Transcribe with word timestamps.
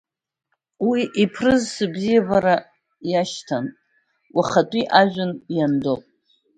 Уи 0.87 1.01
иԥрыз 1.23 1.61
сыбзиабара 1.73 2.55
иашьҭан, 3.11 3.65
уахатәи 4.37 4.83
ажәҩан 4.99 5.33
иандоуп! 5.55 6.03